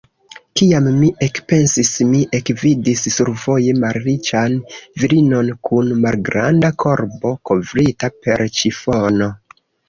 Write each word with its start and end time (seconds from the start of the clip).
Kiam 0.59 0.85
mi 0.99 1.07
ekpensis, 1.25 1.91
mi 2.13 2.21
ekvidis 2.37 3.03
survoje 3.15 3.75
malriĉan 3.83 4.55
virinon 5.03 5.53
kun 5.69 5.93
malgranda 6.07 6.73
korbo, 6.85 7.35
kovrita 7.51 8.11
per 8.25 8.45
ĉifono. 8.63 9.31